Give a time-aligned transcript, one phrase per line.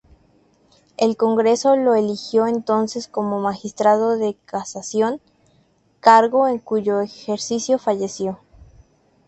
[0.97, 5.21] El Congreso lo eligió entonces como Magistrado de Casación,
[5.99, 8.39] cargo en cuyo ejercicio falleció.